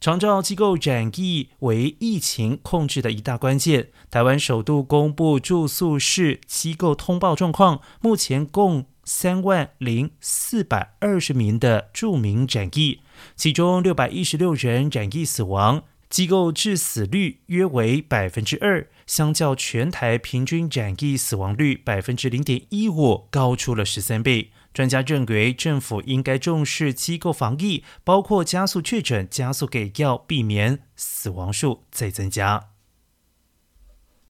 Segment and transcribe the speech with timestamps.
[0.00, 3.88] 长照机构染疫为疫情控制的一大关键。
[4.10, 13.00] 台湾首度公布住宿式机构通报状况，目前共三万零四百二十名的住民染疫，
[13.34, 24.52] 其中六百一十六人染疫死亡，机构致死率约为百分之二，相较全台平均染疫死亡率百分之零点一五，高出了十三倍。
[24.72, 32.77] 专家认为，政府应该重视机构防疫，包括加速确诊、加速给药，避免死亡数再增加。